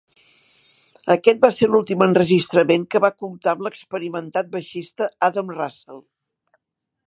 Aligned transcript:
Aquest 1.15 1.43
va 1.43 1.51
ser 1.57 1.69
l'últim 1.73 2.05
enregistrament 2.05 2.87
que 2.95 3.03
va 3.05 3.13
comptar 3.25 3.53
amb 3.53 3.63
l'experimentat 3.69 4.53
baixista 4.59 5.13
Adam 5.29 5.57
Russell. 5.61 6.05